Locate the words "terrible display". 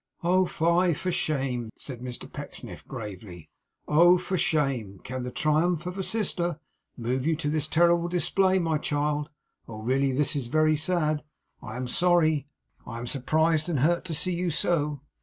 7.67-8.57